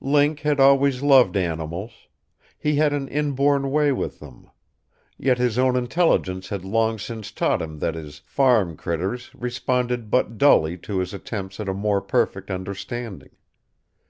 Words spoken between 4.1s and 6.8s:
them. Yet his own intelligence had